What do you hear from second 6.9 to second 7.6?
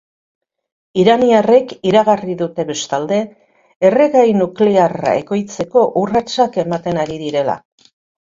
ari direla.